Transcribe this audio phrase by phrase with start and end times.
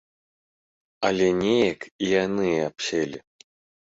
[1.09, 3.19] Але неяк і яны абселі.